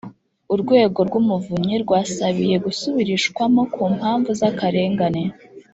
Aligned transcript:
urwego 0.53 0.99
rw’umuvunyi 1.07 1.75
rwasabiye 1.83 2.55
gusubirishwamo 2.65 3.61
ku 3.73 3.83
mpamvu 3.95 4.29
z’akarengane 4.39 5.23